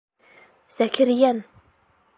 Зәкирйән!.. 0.77 1.45